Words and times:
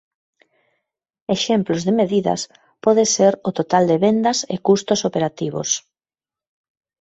Exemplos 1.35 1.81
de 1.87 1.93
medidas 2.01 2.41
pode 2.83 3.03
ser 3.15 3.33
o 3.49 3.51
total 3.59 3.83
de 3.91 3.97
vendas 4.05 4.39
e 4.53 4.55
custos 4.67 4.99
operativos. 5.09 5.69